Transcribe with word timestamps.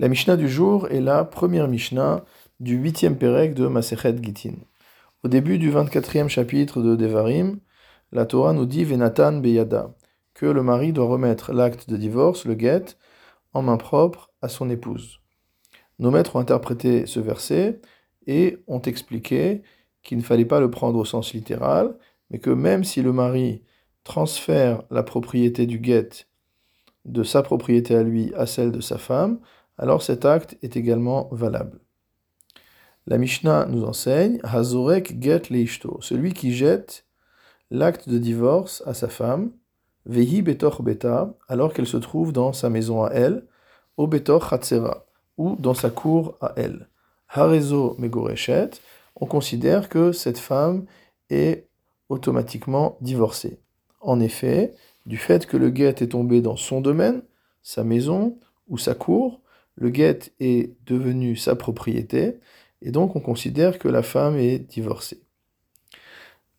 La 0.00 0.08
Mishnah 0.08 0.34
du 0.34 0.48
jour 0.48 0.88
est 0.88 1.00
la 1.00 1.24
première 1.24 1.68
Mishnah 1.68 2.24
du 2.58 2.74
huitième 2.74 3.16
Pérec 3.16 3.54
de 3.54 3.68
Masechet 3.68 4.16
Gitin. 4.20 4.56
Au 5.22 5.28
début 5.28 5.56
du 5.56 5.70
24e 5.70 6.26
chapitre 6.26 6.82
de 6.82 6.96
Devarim, 6.96 7.60
la 8.10 8.26
Torah 8.26 8.54
nous 8.54 8.66
dit 8.66 8.82
Venatan 8.82 9.34
Beyada, 9.34 9.94
que 10.34 10.46
le 10.46 10.64
mari 10.64 10.92
doit 10.92 11.06
remettre 11.06 11.52
l'acte 11.52 11.88
de 11.88 11.96
divorce, 11.96 12.44
le 12.44 12.58
get, 12.58 12.96
en 13.52 13.62
main 13.62 13.76
propre 13.76 14.32
à 14.42 14.48
son 14.48 14.68
épouse. 14.68 15.20
Nos 16.00 16.10
maîtres 16.10 16.34
ont 16.34 16.40
interprété 16.40 17.06
ce 17.06 17.20
verset 17.20 17.80
et 18.26 18.58
ont 18.66 18.82
expliqué 18.82 19.62
qu'il 20.02 20.18
ne 20.18 20.24
fallait 20.24 20.44
pas 20.44 20.58
le 20.58 20.72
prendre 20.72 20.98
au 20.98 21.04
sens 21.04 21.34
littéral, 21.34 21.96
mais 22.30 22.40
que 22.40 22.50
même 22.50 22.82
si 22.82 23.00
le 23.00 23.12
mari 23.12 23.62
transfère 24.02 24.82
la 24.90 25.04
propriété 25.04 25.66
du 25.66 25.78
get 25.80 26.26
de 27.04 27.22
sa 27.22 27.42
propriété 27.42 27.94
à 27.94 28.02
lui 28.02 28.34
à 28.34 28.46
celle 28.46 28.72
de 28.72 28.80
sa 28.80 28.98
femme, 28.98 29.38
alors 29.78 30.02
cet 30.02 30.24
acte 30.24 30.56
est 30.62 30.76
également 30.76 31.28
valable. 31.32 31.80
La 33.06 33.18
Mishnah 33.18 33.66
nous 33.66 33.84
enseigne 33.84 34.38
Hazorek 34.42 35.20
get 35.20 35.42
leishto, 35.50 35.98
celui 36.00 36.32
qui 36.32 36.54
jette 36.54 37.04
l'acte 37.70 38.08
de 38.08 38.18
divorce 38.18 38.82
à 38.86 38.94
sa 38.94 39.08
femme, 39.08 39.52
vehi 40.06 40.42
betor 40.42 40.82
beta, 40.82 41.34
alors 41.48 41.72
qu'elle 41.72 41.86
se 41.86 41.96
trouve 41.96 42.32
dans 42.32 42.52
sa 42.52 42.70
maison 42.70 43.04
à 43.04 43.10
elle, 43.10 43.46
au 43.96 44.06
betor 44.06 44.48
chatzera, 44.48 45.06
ou 45.36 45.56
dans 45.58 45.74
sa 45.74 45.90
cour 45.90 46.36
à 46.40 46.52
elle. 46.56 46.88
Harezo 47.28 47.96
megoreshet, 47.98 48.70
on 49.16 49.26
considère 49.26 49.88
que 49.88 50.12
cette 50.12 50.38
femme 50.38 50.86
est 51.30 51.68
automatiquement 52.08 52.96
divorcée. 53.00 53.60
En 54.00 54.20
effet, 54.20 54.74
du 55.06 55.16
fait 55.16 55.46
que 55.46 55.56
le 55.56 55.70
guet 55.70 55.96
est 56.00 56.12
tombé 56.12 56.40
dans 56.40 56.56
son 56.56 56.80
domaine, 56.80 57.22
sa 57.62 57.84
maison 57.84 58.38
ou 58.68 58.78
sa 58.78 58.94
cour, 58.94 59.40
le 59.76 59.90
guet 59.90 60.32
est 60.40 60.74
devenu 60.86 61.36
sa 61.36 61.56
propriété, 61.56 62.38
et 62.82 62.90
donc 62.90 63.16
on 63.16 63.20
considère 63.20 63.78
que 63.78 63.88
la 63.88 64.02
femme 64.02 64.36
est 64.36 64.58
divorcée. 64.58 65.22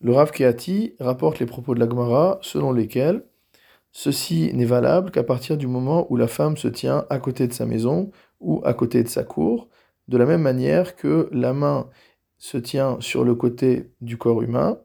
Le 0.00 0.12
Rav 0.12 0.32
Kehati 0.32 0.94
rapporte 0.98 1.38
les 1.38 1.46
propos 1.46 1.74
de 1.74 1.80
la 1.80 1.88
Gemara 1.88 2.38
selon 2.42 2.72
lesquels 2.72 3.24
ceci 3.92 4.50
n'est 4.54 4.64
valable 4.64 5.10
qu'à 5.10 5.22
partir 5.22 5.56
du 5.56 5.66
moment 5.66 6.06
où 6.10 6.16
la 6.16 6.26
femme 6.26 6.56
se 6.56 6.68
tient 6.68 7.04
à 7.10 7.18
côté 7.18 7.46
de 7.46 7.52
sa 7.52 7.66
maison 7.66 8.10
ou 8.40 8.62
à 8.64 8.74
côté 8.74 9.02
de 9.02 9.08
sa 9.08 9.22
cour, 9.22 9.68
de 10.08 10.16
la 10.16 10.26
même 10.26 10.42
manière 10.42 10.96
que 10.96 11.28
la 11.30 11.52
main 11.52 11.88
se 12.38 12.58
tient 12.58 12.96
sur 13.00 13.22
le 13.22 13.34
côté 13.34 13.92
du 14.00 14.16
corps 14.16 14.42
humain, 14.42 14.78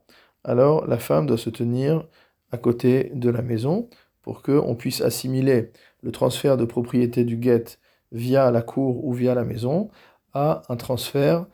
alors 0.44 0.86
la 0.86 1.00
femme 1.00 1.26
doit 1.26 1.38
se 1.38 1.50
tenir 1.50 2.08
à 2.52 2.58
côté 2.58 3.12
de 3.16 3.30
la 3.30 3.42
maison 3.42 3.90
pour 4.22 4.42
qu'on 4.44 4.76
puisse 4.76 5.02
assimiler 5.02 5.72
le 6.04 6.12
transfert 6.12 6.58
de 6.58 6.66
propriété 6.66 7.24
du 7.24 7.38
guet 7.38 7.80
via 8.12 8.52
la 8.52 8.62
cour 8.62 9.06
ou 9.06 9.14
via 9.14 9.36
la 9.36 9.44
maison 9.44 9.90
à 10.34 10.62
un 10.70 10.76
transfert 10.76 11.46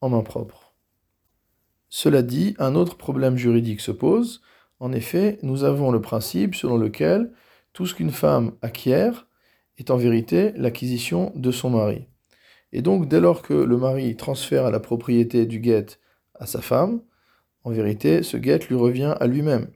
en 0.00 0.08
main 0.08 0.22
propre. 0.22 0.74
Cela 1.88 2.22
dit, 2.22 2.54
un 2.58 2.74
autre 2.74 2.96
problème 2.96 3.36
juridique 3.36 3.80
se 3.80 3.90
pose. 3.90 4.42
En 4.78 4.92
effet, 4.92 5.38
nous 5.42 5.64
avons 5.64 5.90
le 5.90 6.00
principe 6.00 6.54
selon 6.54 6.78
lequel 6.78 7.32
tout 7.72 7.86
ce 7.86 7.94
qu'une 7.94 8.12
femme 8.12 8.52
acquiert 8.62 9.26
est 9.78 9.90
en 9.90 9.96
vérité 9.96 10.52
l'acquisition 10.56 11.32
de 11.34 11.50
son 11.50 11.70
mari. 11.70 12.06
Et 12.72 12.82
donc, 12.82 13.08
dès 13.08 13.20
lors 13.20 13.42
que 13.42 13.54
le 13.54 13.76
mari 13.76 14.16
transfère 14.16 14.70
la 14.70 14.80
propriété 14.80 15.46
du 15.46 15.58
guet 15.58 15.86
à 16.34 16.46
sa 16.46 16.60
femme, 16.60 17.00
en 17.64 17.70
vérité, 17.70 18.22
ce 18.22 18.36
guet 18.36 18.60
lui 18.68 18.76
revient 18.76 19.14
à 19.18 19.26
lui-même. 19.26 19.68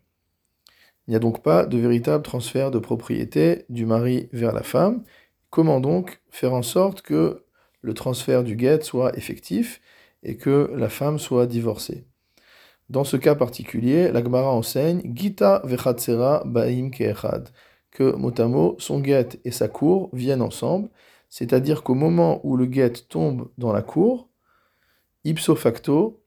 Il 1.06 1.10
n'y 1.10 1.16
a 1.16 1.20
donc 1.20 1.42
pas 1.42 1.66
de 1.66 1.76
véritable 1.76 2.22
transfert 2.22 2.70
de 2.70 2.78
propriété 2.78 3.66
du 3.68 3.84
mari 3.84 4.28
vers 4.32 4.52
la 4.52 4.62
femme, 4.62 5.02
Comment 5.54 5.78
donc 5.78 6.20
faire 6.30 6.52
en 6.52 6.62
sorte 6.62 7.02
que 7.02 7.44
le 7.80 7.94
transfert 7.94 8.42
du 8.42 8.56
guet 8.56 8.82
soit 8.82 9.16
effectif 9.16 9.80
et 10.24 10.36
que 10.36 10.68
la 10.74 10.88
femme 10.88 11.20
soit 11.20 11.46
divorcée? 11.46 12.08
Dans 12.90 13.04
ce 13.04 13.16
cas 13.16 13.36
particulier, 13.36 14.10
la 14.10 14.20
Gemara 14.20 14.50
enseigne 14.50 15.00
Gita 15.14 15.62
vechatsera 15.62 16.42
baim 16.44 16.90
keechad 16.90 17.50
que 17.92 18.16
motamo, 18.16 18.74
son 18.80 18.98
guet 18.98 19.38
et 19.44 19.52
sa 19.52 19.68
cour 19.68 20.10
viennent 20.12 20.42
ensemble, 20.42 20.88
c'est-à-dire 21.30 21.84
qu'au 21.84 21.94
moment 21.94 22.40
où 22.42 22.56
le 22.56 22.66
guet 22.66 23.04
tombe 23.08 23.48
dans 23.56 23.72
la 23.72 23.82
cour, 23.82 24.28
ipso 25.22 25.54
facto, 25.54 26.20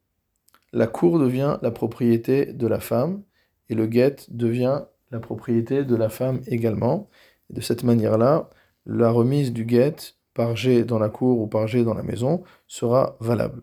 la 0.72 0.88
cour 0.88 1.19
devient 1.19 1.57
la 1.62 1.72
propriété 1.72 2.46
de 2.46 2.66
la 2.66 2.79
femme 2.79 3.23
et 3.68 3.75
le 3.75 3.88
guet 3.88 4.16
devient 4.29 4.84
la 5.12 5.19
propriété 5.19 5.84
de 5.84 5.96
la 5.97 6.07
femme 6.07 6.40
également. 6.47 7.09
de 7.50 7.62
cette 7.62 7.84
manière-là, 7.84 8.50
la 8.88 9.12
remise 9.12 9.52
du 9.52 9.66
guet 9.66 10.16
par 10.34 10.56
G 10.56 10.86
dans 10.86 10.98
la 10.98 11.09
cour 11.09 11.42
ou 11.42 11.48
par 11.48 11.68
G 11.68 11.84
dans 11.84 11.94
la 11.94 12.03
maison 12.03 12.44
sera 12.68 13.18
valable. 13.20 13.62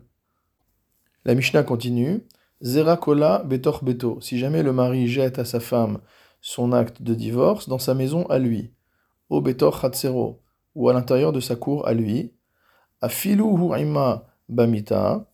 La 1.25 1.33
Mishnah 1.33 1.63
continue. 1.63 2.21
Zerakola 2.61 3.43
betor 3.43 3.83
beto. 3.83 4.21
Si 4.21 4.37
jamais 4.37 4.61
le 4.61 4.71
mari 4.71 5.07
jette 5.07 5.39
à 5.39 5.45
sa 5.45 5.59
femme 5.59 5.99
son 6.41 6.71
acte 6.73 7.01
de 7.01 7.15
divorce 7.15 7.67
dans 7.67 7.79
sa 7.79 7.95
maison 7.95 8.27
à 8.27 8.37
lui, 8.37 8.71
au 9.29 9.41
betor 9.41 9.81
chatsero, 9.81 10.43
ou 10.75 10.89
à 10.89 10.93
l'intérieur 10.93 11.33
de 11.33 11.39
sa 11.39 11.55
cour 11.55 11.87
à 11.87 11.93
lui, 11.93 12.33
afilu 13.01 13.43
hu'ima 13.43 14.27
bamita, 14.47 15.25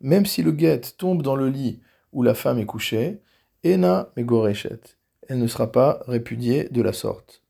même 0.00 0.26
si 0.26 0.42
le 0.42 0.52
guet 0.52 0.82
tombe 0.98 1.22
dans 1.22 1.36
le 1.36 1.48
lit 1.48 1.80
où 2.12 2.22
la 2.22 2.34
femme 2.34 2.58
est 2.58 2.66
couchée, 2.66 3.22
ena 3.64 4.10
megoreshet, 4.16 4.80
elle 5.26 5.38
ne 5.38 5.46
sera 5.46 5.72
pas 5.72 6.02
répudiée 6.06 6.68
de 6.68 6.82
la 6.82 6.92
sorte. 6.92 7.43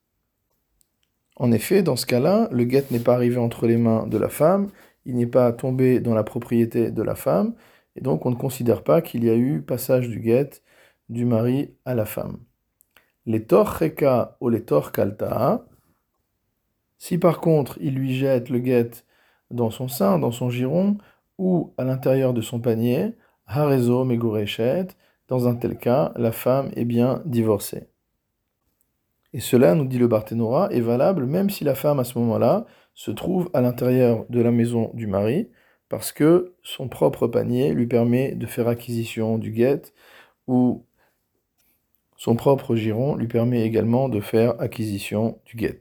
En 1.37 1.51
effet, 1.53 1.83
dans 1.83 1.97
ce 1.97 2.07
cas-là, 2.07 2.49
le 2.53 2.65
guet 2.65 2.85
n'est 2.91 3.01
pas 3.01 3.15
arrivé 3.15 3.39
entre 3.39 3.67
les 3.67 3.77
mains 3.77 4.07
de 4.07 4.19
la 4.19 4.29
femme, 4.29 4.69
il 5.05 5.17
n'est 5.17 5.27
pas 5.27 5.53
tombé 5.53 6.01
dans 6.01 6.15
la 6.15 6.25
propriété 6.25 6.91
de 6.91 7.03
la 7.03 7.15
femme, 7.15 7.55
et 7.97 8.01
donc 8.01 8.27
on 8.27 8.31
ne 8.31 8.37
considère 8.37 8.83
pas 8.85 9.03
qu'il 9.03 9.25
y 9.25 9.31
a 9.31 9.35
eu 9.35 9.63
passage 9.63 10.09
du 10.09 10.21
guet 10.21 10.51
du 11.09 11.25
mari 11.25 11.75
à 11.85 11.95
la 11.95 12.05
femme. 12.05 12.39
Les 13.27 13.45
reka 13.51 14.37
ou 14.41 14.49
les 14.49 14.65
kalta, 14.93 15.65
si 16.99 17.19
par 17.19 17.41
contre 17.41 17.79
il 17.81 17.95
lui 17.95 18.15
jette 18.15 18.49
le 18.49 18.59
guet 18.61 18.91
dans 19.51 19.71
son 19.71 19.89
sein, 19.89 20.19
dans 20.19 20.33
son 20.33 20.51
giron, 20.51 20.99
ou 21.39 21.75
à 21.79 21.85
l'intérieur 21.85 22.33
de 22.33 22.41
son 22.41 22.61
panier, 22.61 23.17
harezo 23.47 24.05
megoreshet, 24.05 24.89
dans 25.29 25.49
un 25.49 25.55
tel 25.55 25.77
cas, 25.79 26.13
la 26.17 26.33
femme 26.33 26.71
est 26.77 26.85
bien 26.85 27.23
divorcée. 27.25 27.89
Et 29.35 29.41
cela, 29.41 29.75
nous 29.75 29.85
dit 29.85 29.99
le 29.99 30.07
Barthénora, 30.07 30.69
est 30.71 30.81
valable 30.81 31.27
même 31.27 31.51
si 31.51 31.65
la 31.65 31.75
femme 31.75 31.99
à 31.99 32.05
ce 32.05 32.19
moment-là 32.21 32.67
se 32.95 33.11
trouve 33.11 33.51
à 33.53 33.61
l'intérieur 33.61 34.25
de 34.31 34.41
la 34.41 34.53
maison 34.53 34.93
du 34.95 35.09
mari, 35.09 35.51
parce 35.89 36.13
que 36.13 36.55
son 36.63 36.89
propre 36.89 37.27
panier 37.27 37.75
lui 37.75 37.89
permet 37.89 38.37
de 38.37 38.47
faire 38.47 38.69
acquisition 38.69 39.37
du 39.37 39.51
guet, 39.51 39.83
ou 40.47 40.87
son 42.17 42.37
propre 42.37 42.77
giron 42.77 43.17
lui 43.17 43.27
permet 43.27 43.63
également 43.65 44.09
de 44.09 44.21
faire 44.21 44.61
acquisition 44.61 45.41
du 45.45 45.57
guet. 45.57 45.81